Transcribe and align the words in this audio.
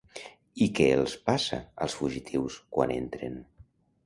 I 0.65 0.67
què 0.79 0.87
els 0.93 1.13
passa, 1.27 1.59
als 1.87 1.99
fugitius, 2.01 2.59
quan 2.79 2.97
entren? 2.97 3.39